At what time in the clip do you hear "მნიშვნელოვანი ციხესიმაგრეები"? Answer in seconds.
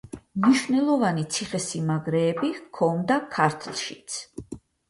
0.45-2.51